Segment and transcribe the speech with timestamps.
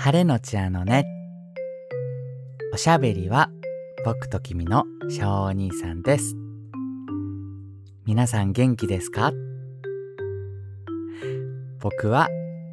[0.00, 1.04] 晴れのちあのね。
[2.72, 3.50] おしゃべりは
[4.04, 6.36] 僕と君の小お兄さんです。
[8.06, 9.32] 皆さん元気ですか？
[11.80, 12.28] 僕は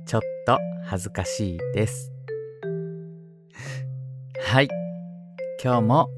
[0.05, 2.11] ちょっと恥ずかしいです。
[4.45, 4.69] はい。
[5.63, 6.09] 今日も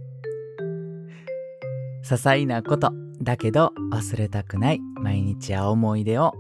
[2.04, 6.34] 些細なことだけど忘れたくない毎日や思い出を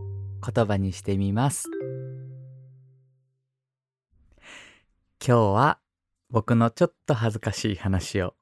[0.45, 1.70] 言葉にしてみます。
[5.20, 5.80] 今日は
[6.30, 8.35] 僕のちょっと恥ずかしい話を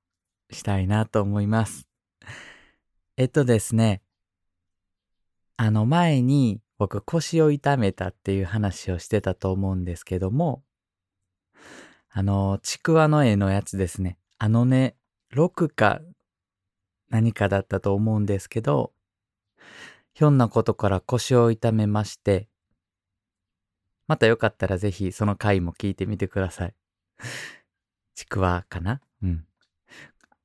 [0.51, 1.87] したいなと思います。
[3.17, 4.01] えっとですね、
[5.57, 10.63] あの前に僕腰を痛めたっていう話をしてたと思うんですけども、
[12.09, 14.17] あの、ちくわの絵のやつですね。
[14.37, 14.95] あのね、
[15.33, 16.01] 6か
[17.09, 18.91] 何かだったと思うんですけど、
[20.13, 22.49] ひょんなことから腰を痛めまして、
[24.07, 26.75] またよかったらぜひその回も聞いてみてください。
[28.13, 29.01] ちくわかな？
[29.23, 29.45] うん。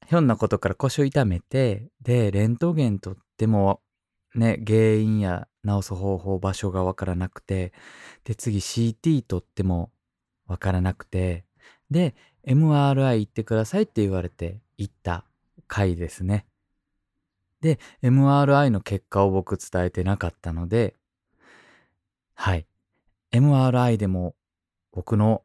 [0.06, 3.80] ひょんなことから腰を痛めて、で、レントゲンとっても
[4.34, 7.72] ね、原因や治す方法、場所がわからなくて、
[8.24, 9.92] で、次 CT とっても
[10.46, 11.44] わからなくて、
[11.90, 12.14] で、
[12.46, 15.24] MRI 行ってくださいって言われて行った
[15.68, 16.46] 回ですね。
[17.60, 20.96] で、MRI の結果を僕伝えてなかったので、
[22.34, 22.66] はい。
[23.32, 24.34] MRI でも
[24.92, 25.42] 僕の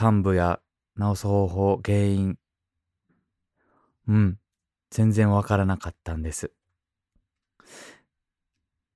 [0.00, 0.60] 幹部や
[0.98, 2.38] 治す方法、原因、
[4.08, 4.38] うん、
[4.90, 6.52] 全然わからなかったんです。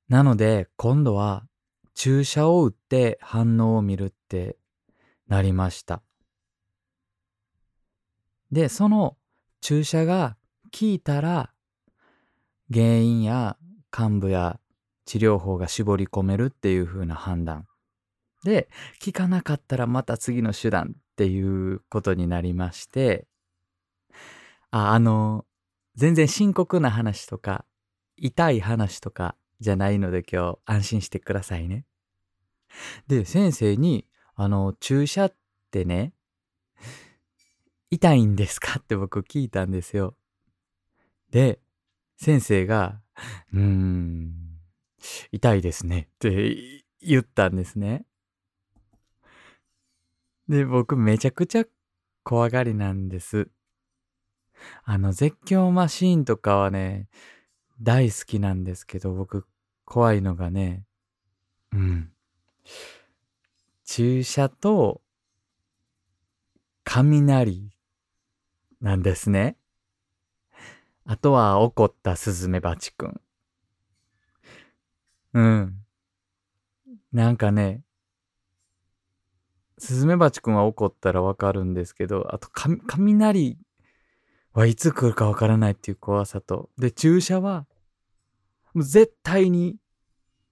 [0.08, 1.46] なので、今度は
[1.94, 4.56] 注射を打って反応を見るって
[5.26, 6.00] なりました。
[8.50, 9.16] で、その
[9.60, 10.36] 注射が
[10.72, 11.52] 効いたら、
[12.72, 13.56] 原因や
[13.96, 14.58] 幹部や
[15.08, 17.66] 治療法が絞り込めるっていう風な判断。
[18.44, 18.68] で、
[19.02, 23.26] 効かなかったらまた次の手段っていうことになりまして、
[24.70, 25.46] あ、あの、
[25.94, 27.64] 全然深刻な話とか、
[28.18, 31.86] 痛い話とかじゃないので今日安心してくださいね。
[33.06, 35.34] で、先生に、あの、注射っ
[35.70, 36.12] てね、
[37.90, 40.18] 痛いんですかって僕聞いたんですよ。
[41.30, 41.60] で、
[42.18, 43.00] 先生が、
[43.54, 44.47] うーん、
[45.32, 48.04] 痛いですねって言ったんですね。
[50.48, 51.64] で、僕めちゃくちゃ
[52.24, 53.50] 怖がりなんです。
[54.84, 57.08] あの、絶叫マシーンとかはね、
[57.80, 59.46] 大好きなんですけど、僕
[59.84, 60.84] 怖いのがね、
[61.72, 62.12] うん。
[63.84, 65.02] 注射と
[66.84, 67.70] 雷
[68.80, 69.56] なんですね。
[71.04, 73.20] あとは怒ったスズメバチくん。
[75.34, 75.84] うん。
[77.12, 77.82] なんかね、
[79.78, 83.58] スズメバチくんは怒ったらわかるんですけど、あと、雷
[84.52, 87.66] はいつ来るかわからないっていう怖さと、で、注射は、
[88.74, 89.76] もう絶対に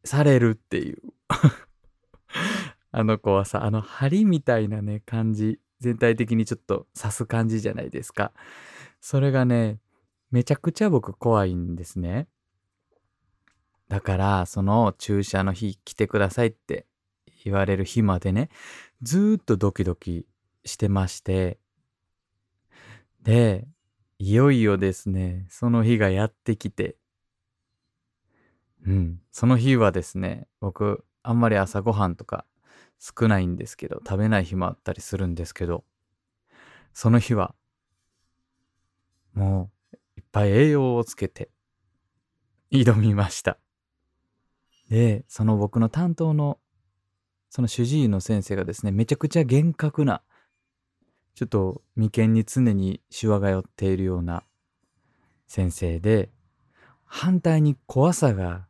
[0.05, 1.03] されるっていう
[2.93, 8.33] あの怖さ、あの針みたいなね、感じ、全体的にちょっと刺す感じじゃないですか。
[9.01, 9.81] それがね、
[10.31, 12.29] めちゃくちゃ僕怖いんですね。
[13.89, 16.87] だから、その注射の日来てくださいって
[17.45, 18.51] 言われる日までね、
[19.03, 20.27] ずーっとドキドキ
[20.65, 21.59] してまして、
[23.23, 23.67] で、
[24.19, 26.97] いよいよですね、その日がやってきて、
[28.87, 32.45] うん、その日はですね、僕、あんまり朝ごはんとか
[32.99, 35.85] 少ないんですけど、食べない日もあったりするんですけど、
[36.93, 37.55] その日は、
[39.35, 41.51] もう、いっぱい栄養をつけて
[42.71, 43.59] 挑みました。
[44.89, 46.59] で、その僕の担当の
[47.51, 50.23] その主治医の先生がですね、めちゃくちゃ厳格な、
[51.35, 54.43] ちょっと眉間に常にシワが寄っているような
[55.47, 56.31] 先生で、
[57.05, 58.67] 反対に怖さが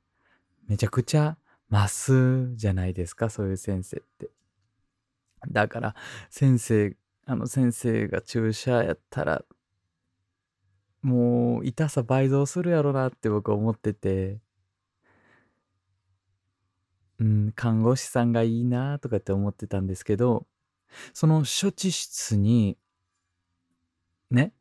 [0.69, 1.37] めちゃくちゃ
[1.71, 4.31] 増すじゃないですか、そういう先生って。
[5.49, 5.95] だから、
[6.31, 9.45] 先生、あの先生が注射やったら
[11.03, 14.39] もう痛さ倍増するやろなって僕思ってて、
[17.19, 20.47] うん、看護師さんがいいなとかって思ってたんですけど、
[21.13, 22.79] その処置室に、
[24.31, 24.53] ね、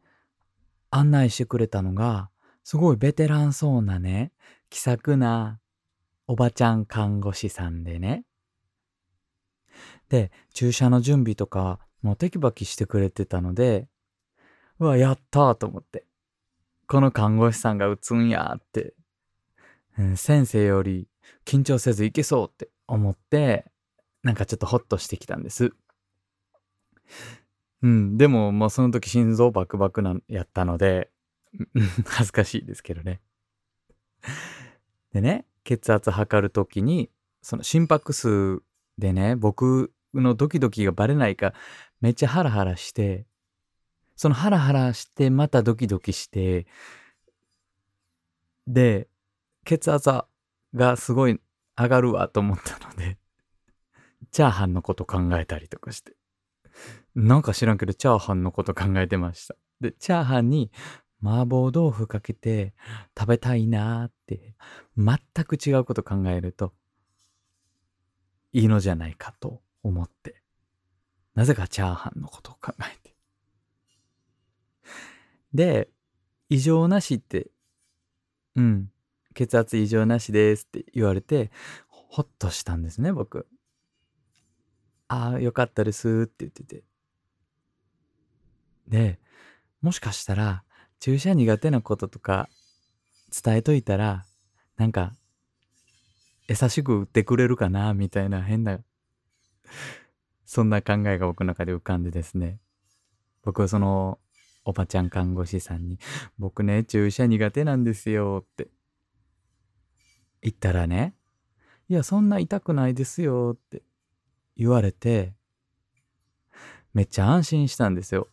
[0.90, 2.30] 案内してくれたのが、
[2.64, 4.32] すごいベテランそうなね、
[4.70, 5.60] 気さくな
[6.28, 8.26] おばちゃん看護師さんでね。
[10.10, 13.88] で、注射の準備とか、もうテキパキしてくれてたので、
[14.80, 16.06] うわ、やったーと思って。
[16.88, 18.94] この看護師さんが打つんやって、
[19.98, 21.08] うん、先生より
[21.46, 23.66] 緊張せずいけそうって思って、
[24.24, 25.72] なんかちょっとホッとしてきたんです。
[27.82, 31.12] うん、でも、もうその時心臓バクバクな、やったので、
[32.06, 33.22] 恥ずかしいですけどね。
[35.14, 37.12] でね、血圧測る時に、
[37.42, 38.62] その心拍数
[38.98, 41.54] でね、僕のドキドキがバレないか、
[42.02, 43.28] めっちゃハラハラして、
[44.16, 46.66] そのハラハラして、またドキドキして、
[48.68, 49.08] で、
[49.64, 50.28] 血圧は
[50.76, 51.40] がすごい
[51.78, 53.18] 上がるわと思ったので、
[54.32, 56.14] チャーハンのこと考えたりとかして。
[57.16, 59.56] なんか知らんけど、チャーハンのこと考えてました。
[59.80, 60.72] で、チャーハンに
[61.24, 62.74] 麻婆豆腐かけて
[63.18, 64.56] 食べたいなーって、
[64.98, 66.74] 全く違うこと考えると、
[68.52, 70.42] いいのじゃないかと思って、
[71.34, 73.16] なぜかチャーハンのことを考えて。
[75.54, 75.90] で、
[76.50, 77.50] 異常なしって、
[78.56, 78.92] うん、
[79.36, 81.52] 血圧異常なしですって言われて、
[81.88, 83.48] ほっとしたんですね、僕。
[85.08, 86.84] ああ、よかったですって言ってて。
[88.88, 89.20] で、
[89.82, 90.64] もしかしたら、
[91.00, 92.50] 注射苦手なこととか
[93.44, 94.26] 伝えといたら、
[94.78, 95.14] なんか、
[96.48, 98.80] 優しく打ってくれるかな、みたいな変な、
[100.46, 102.60] そんな考えが僕の中で浮かんでですね。
[103.44, 104.20] 僕はその、
[104.64, 106.00] おばちゃん看護師さんに、
[106.40, 108.70] 僕ね、注射苦手なんですよって
[110.46, 111.16] 言ったらね、
[111.90, 113.82] いや、そんな痛くないですよって
[114.56, 115.34] 言われて、
[116.94, 118.28] めっちゃ安心したんですよ。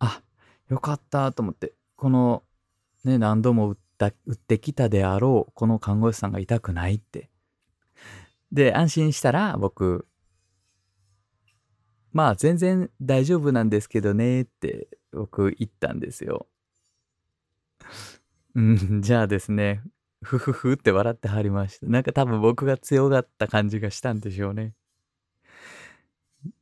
[0.00, 0.22] あ、
[0.68, 2.42] よかったと思って、この、
[3.04, 7.30] ね、何度も打った、打ってきたであろう、この看護師さんが痛くないって。
[8.50, 10.08] で、安心したら、僕、
[12.12, 16.46] まあ全然大丈夫なんですけどねって僕言ったんですよ。
[18.54, 19.82] うん、じゃあですね、
[20.24, 21.86] ふふふって笑ってはりました。
[21.86, 24.74] なんか多分僕が強がった感じがしたんでしょうね。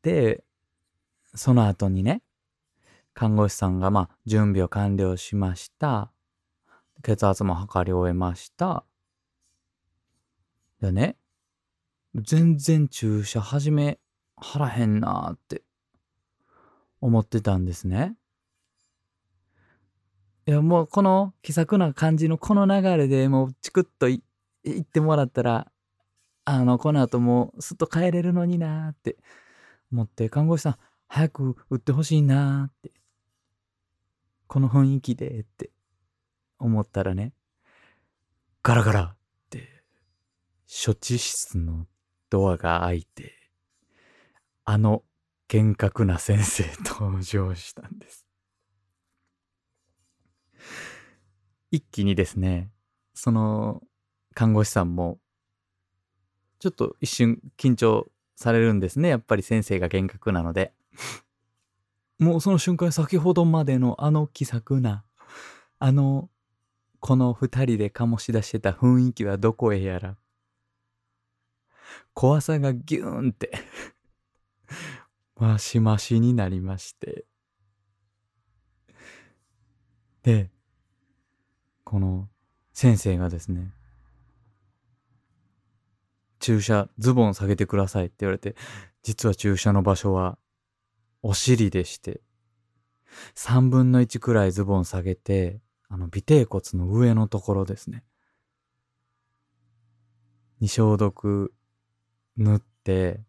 [0.03, 0.45] で、
[1.35, 2.23] その後にね、
[3.15, 6.13] 看護師さんがまあ準備を完了しました。
[7.03, 8.85] 血圧も測り終えました。
[10.81, 11.17] でね、
[12.15, 13.99] 全然注射始め
[14.37, 15.63] はらへんなーって
[17.01, 18.17] 思ってたんですね。
[20.47, 24.23] いやもうこの気さくな感じのこの流れでもうチクッとい
[24.65, 25.71] 言ってもらったら
[26.45, 29.17] あのこの後もうすっと帰れるのになーって
[29.93, 32.93] 思って看護師さん早く打ってほしいなーって
[34.49, 35.71] この雰囲気でって
[36.59, 37.33] 思ったらね
[38.65, 39.17] ガラガラっ
[39.51, 39.85] て
[40.67, 41.87] 処置室の
[42.31, 43.33] ドアが開いて
[44.65, 45.05] あの
[45.47, 48.27] 厳格な先生登場したんです。
[51.73, 52.71] 一気にですね、
[53.15, 53.83] その
[54.35, 55.19] 看護師さんも、
[56.59, 59.09] ちょっと一瞬緊張されるんですね。
[59.09, 60.75] やっぱり先生が厳格なので。
[62.21, 65.03] もうその瞬間先ほどまでのあの気さくな、
[65.79, 66.31] あの、
[67.01, 70.19] この二人で醸し出してた雰囲気はどこへやら。
[72.13, 73.51] 怖さがギューンって
[75.37, 77.25] マシマシになりまして。
[80.23, 80.51] で、
[81.93, 82.27] この
[82.73, 83.71] 先生がですね、
[86.41, 88.57] 注射、ズボン下げてくださいって言われて、
[89.03, 90.39] 実は注射の場所は
[91.21, 92.23] お尻でして、
[93.35, 98.05] 3分の1くらいズボン下げて、あの、尾低骨の上のところですね。
[100.61, 101.53] に消毒
[102.39, 103.21] 塗って、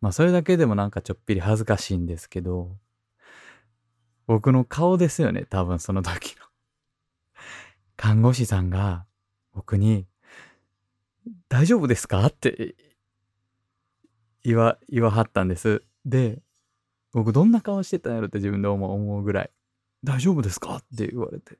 [0.00, 2.78] まあそれだけでもなんかちょっぴり恥ずかしいんですけど、
[4.26, 6.51] 僕の顔ですよね、多分その時の。
[7.96, 9.06] 看護師さんが
[9.54, 10.06] 僕に、
[11.48, 12.26] 大丈夫ですか？
[12.26, 12.74] って
[14.42, 15.82] 言わ、言わはったんです。
[16.04, 16.42] で、
[17.12, 19.50] 僕どんな顔してたんやろって自分で思うぐらい、
[20.02, 20.76] 大丈夫ですか？
[20.76, 21.58] って言われて。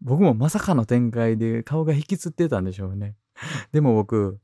[0.00, 3.16] 僕もまさかの展開で顔が引きつってたんでしょうね。
[3.70, 4.40] でも僕、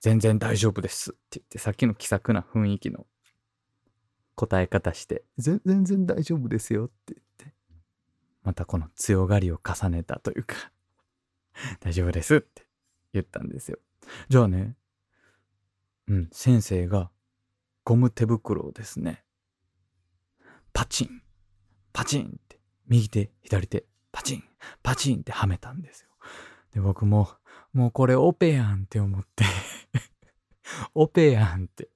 [0.00, 3.06] 全然大丈夫ですって言って、さっきの気さくな雰囲気の
[4.36, 7.19] 答え方して、全然大丈夫ですよって。
[8.42, 10.72] またこの強がりを重ねたというか
[11.80, 12.66] 大丈夫ですって
[13.12, 13.78] 言ったんですよ。
[14.28, 14.76] じゃあね、
[16.08, 17.10] うん、先生が
[17.84, 19.24] ゴム手袋をですね、
[20.72, 21.22] パチン、
[21.92, 24.44] パチンって、右手、左手、パチン、
[24.82, 26.08] パチンってはめたんですよ。
[26.72, 27.28] で、僕も、
[27.72, 29.44] もうこれオペやんって思って
[30.94, 31.88] オペやんって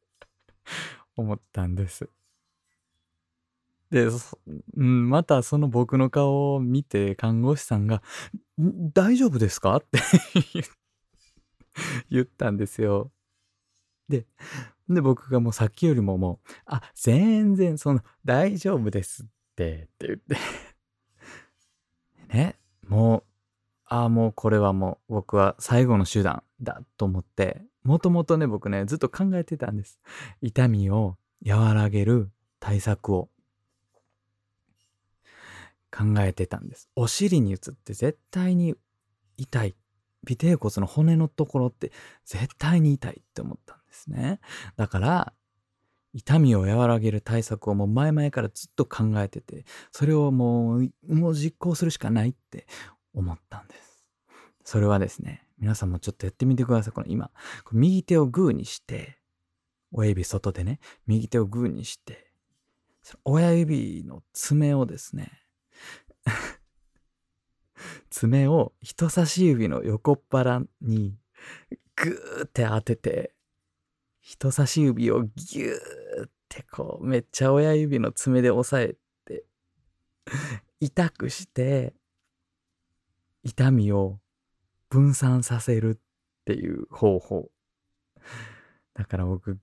[1.17, 2.09] 思ったんです。
[3.95, 4.09] で、
[4.77, 8.03] うん、またその僕の顔を見て看護師さんが、
[8.59, 9.77] 大丈夫ですか？
[9.77, 10.01] って
[12.11, 13.13] 言ったんですよ。
[14.09, 14.27] で、
[14.89, 20.37] で、僕がもうさっきよりももう、あ、全然その、大丈夫ですって、って言って
[22.37, 22.59] ね、
[22.89, 23.25] もう、
[23.85, 30.01] ああ、もうこれはもう僕は最後の手段だと思って、もともとね、僕ね、ずっと考えてたんです。
[30.41, 33.31] 痛みを和らげる対策を
[35.95, 36.89] 考えてたんです。
[36.97, 38.75] お尻に打つって絶対に
[39.37, 39.77] 痛い。
[40.29, 41.93] 尾低骨の骨のところって
[42.25, 44.41] 絶対に痛いって思ったんですね。
[44.77, 45.33] だから、
[46.13, 52.67] 痛みを和らげる対策をもう前々からずっと考えてて、それをもう、もう実行するしかないって
[53.13, 54.05] 思ったんです。
[54.65, 56.93] それはですね、皆さんもちょっとやってみてください。
[56.93, 57.31] この今、
[57.73, 59.19] 右手をグーにして、
[59.93, 62.33] 親指外でね、右手をグーにして、
[63.25, 65.44] 親指の爪をですね、
[68.15, 71.17] 爪を人差し指の横っ腹に
[71.97, 73.35] グーって当てて、
[74.21, 78.95] 人差し指をギューってこう、めっちゃ親指の爪で押さえ
[79.25, 79.43] て、
[80.79, 81.93] 痛くして、
[83.43, 84.21] 痛みを
[84.91, 87.51] 分散させるっていう方法。
[88.95, 89.59] だから僕、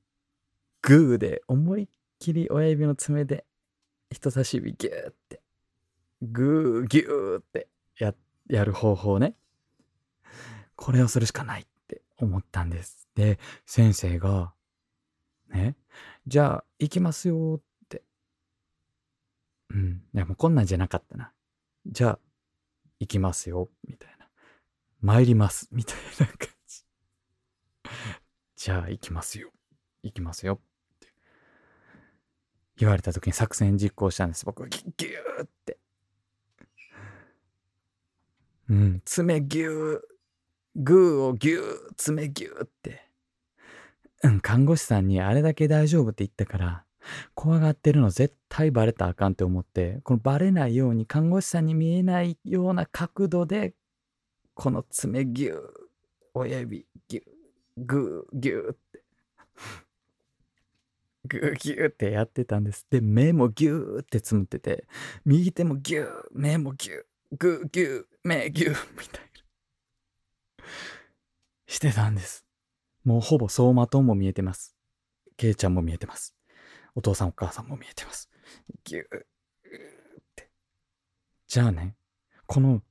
[0.81, 1.88] グーで思いっ
[2.20, 3.46] きり親指の爪で
[4.10, 5.41] 人差し指ギューって、
[6.22, 9.36] グーギューってやって、やる方法ね。
[10.75, 13.08] これをするしかないって思ったんです。
[13.15, 14.53] で、先生が、
[15.50, 15.77] ね、
[16.27, 18.03] じゃあ行きますよって。
[19.70, 21.31] うん、でもこんなんじゃなかったな。
[21.86, 22.20] じゃあ
[23.00, 24.27] 行きますよ、みたいな。
[25.00, 26.36] 参ります、みたいな感
[26.67, 26.84] じ。
[28.58, 29.51] じゃあ行きますよ。
[30.03, 30.55] 行きますよ。
[30.55, 30.58] っ
[31.00, 31.08] て
[32.75, 34.46] 言われた時に作戦実行したんです。
[34.46, 35.80] 僕はギューって。
[38.72, 40.00] うん、爪ギュー、
[40.78, 41.63] グーをギュー、
[41.98, 43.06] 爪ギューって。
[44.24, 46.86] うん、看護師さんにあれだけ大丈夫って言ったから、
[47.36, 53.74] 怖がってるの絶対バレたらあかんって思って、このバレないように看護師さんに見えないような角度で、
[54.54, 55.60] この爪ギュー、
[56.34, 57.24] 親指ギュー、
[57.75, 59.04] グー、ギューって、
[61.25, 62.88] グーギューってやってたんです。
[62.90, 64.88] で、目もギューってつむってて、
[65.25, 69.31] 右手もギュー、目もギュー、グーギュー、目ギューみたい
[70.59, 70.65] な。
[71.65, 72.45] してたんです。
[73.03, 74.75] もうほぼ走馬灯も見えてます。
[75.38, 76.35] ケイちゃんも見えてます。
[76.93, 78.29] お父さんお母さんも見えてます。
[78.83, 79.07] ギューっ
[80.35, 80.50] て。
[81.47, 81.95] じゃあね、
[82.45, 82.83] この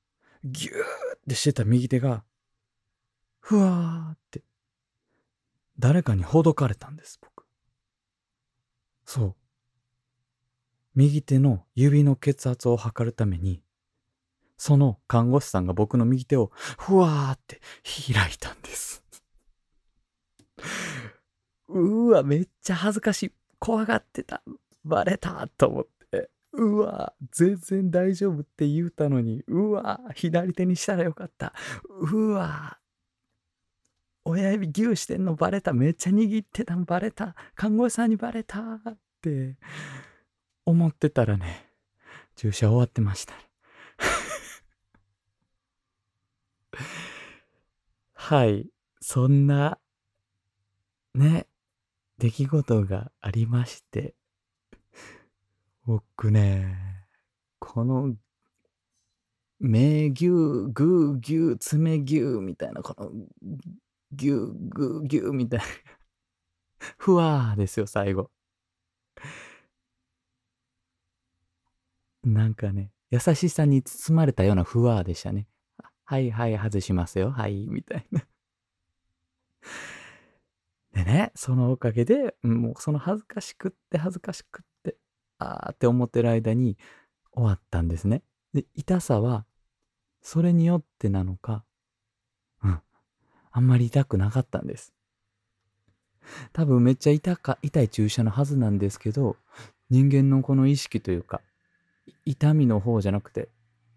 [0.42, 2.24] ギューってしてた右手が、
[3.40, 4.42] ふわーって、
[5.78, 7.44] 誰かにほどかれたんです、僕。
[9.04, 9.36] そう。
[10.94, 13.62] 右手の指の血圧を測るために、
[14.60, 17.62] その看護師さんが僕の右手をふわーって
[18.12, 19.02] 開いたんです。
[21.66, 23.32] うわ、めっちゃ恥ずかしい。
[23.58, 24.42] 怖がってた。
[24.84, 26.28] バレたと思って。
[26.52, 29.42] うわ、全然大丈夫って言うたのに。
[29.46, 31.54] うわ、左手にしたらよかった。
[31.88, 32.78] うわ、
[34.26, 35.72] 親指ギューしてんのバレた。
[35.72, 37.34] めっちゃ握ってたのバレた。
[37.54, 39.56] 看護師さんにバレたって
[40.66, 41.70] 思ってたらね、
[42.36, 43.32] 注射終わってました。
[43.32, 43.49] ね
[48.30, 48.64] はい。
[49.00, 49.80] そんな、
[51.16, 51.48] ね、
[52.18, 54.14] 出来事がありまして、
[55.84, 57.08] 僕ね、
[57.58, 58.14] この、
[59.58, 63.10] 目牛、グー牛、爪牛みたいな、この、
[64.16, 64.30] 牛、
[64.68, 65.64] グー牛みたいな、
[66.98, 68.30] ふわーですよ、最後。
[72.22, 75.48] なんかね、優しさに包まれたようなふわーでしたね。
[76.10, 77.30] はいはい、外しますよ。
[77.30, 78.26] はい、みたいな。
[80.92, 84.96] でね、そのおかげで、もうその恥ずかしくって恥ずかしくって、
[85.38, 86.76] あーって思ってる間に
[87.32, 88.24] 終わったんですね。
[88.52, 89.46] で、痛さは、
[90.20, 91.64] それによってなのか、
[92.64, 92.82] うん、
[93.52, 94.92] あんまり痛くなかったんです。
[96.52, 99.36] 多分めっちゃ痛か、痛い注射のはずなんですけど、
[99.90, 101.40] 人間のこの意識というか、
[102.24, 103.48] 痛みの方じゃなくて、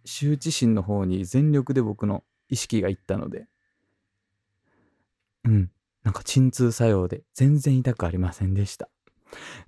[0.06, 3.48] 羞恥心の方に全力で僕の意識がいったので、
[5.46, 5.72] うん、
[6.04, 8.90] なんか鎮痛作用で全然痛くありませんでした。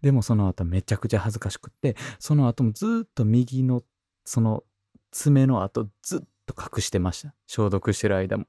[0.01, 3.83] でもその後めちゃくちゃ恥ずかしくって、その後もずっと右の
[4.23, 4.63] その
[5.11, 7.33] 爪の後ずっと隠してました。
[7.47, 8.45] 消毒してる間も。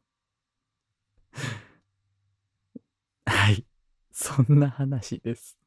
[3.27, 3.65] はい。
[4.13, 5.59] そんな話です。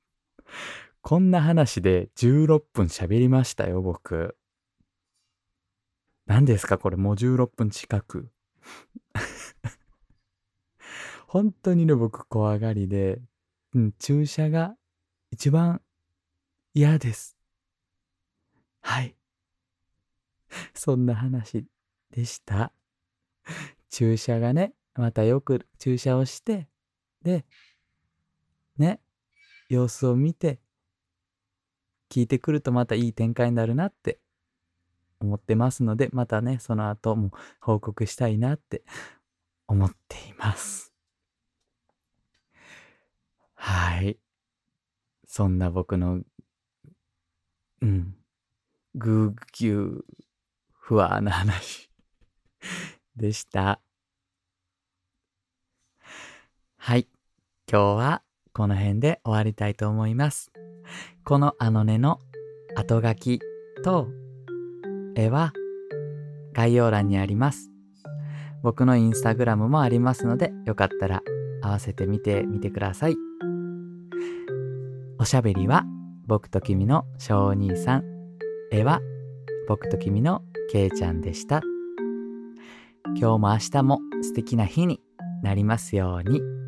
[1.01, 4.35] こんな話で16分喋りましたよ、僕。
[6.29, 6.77] 何ですか？
[6.77, 8.29] これもう16分近く。
[11.25, 13.19] 本当にね、僕怖がりで、
[13.73, 14.75] うん、注射が
[15.31, 15.81] 一番
[16.75, 17.35] 嫌です。
[18.81, 19.15] はい。
[20.75, 21.65] そんな話
[22.11, 22.73] でした。
[23.89, 26.67] 注射がね、またよく注射をして、
[27.23, 27.43] で、
[28.77, 29.01] ね、
[29.67, 30.59] 様子を見て、
[32.11, 34.19] 聞いてくるとまたいい展開になるなって
[35.19, 38.83] 思ってますので、またね、その後も報告したいなって
[39.67, 40.93] 思っています。
[43.55, 44.17] はい。
[45.27, 46.21] そんな僕の、
[47.81, 48.15] うん、
[48.95, 50.23] ぐーぎゅー
[50.71, 51.91] ふわーな話
[53.15, 53.81] でした。
[56.77, 57.07] はい。
[57.71, 58.23] 今日は
[58.53, 60.51] この辺で終わりたいと思います。
[61.23, 62.19] このあのねの
[62.75, 63.39] 後書き
[63.83, 64.07] と
[65.19, 65.51] 絵は
[66.53, 67.71] 概要欄にあります。
[68.63, 71.21] 僕のインスタグラムもありますので、よかったら
[71.61, 73.15] 合わせてみてみてください。
[75.17, 75.83] おしゃべりは
[76.25, 78.03] 僕と君の小兄さん。
[78.71, 79.01] 絵は
[79.67, 81.61] 僕と君のけいちゃんでした。
[83.17, 85.01] 今日も明日も素敵な日に
[85.43, 86.58] なりますように。